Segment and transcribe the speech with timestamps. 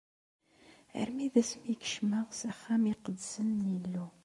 [1.01, 4.07] Armi d Ass mi i kecmeɣ s axxam iqedsen n Yillu.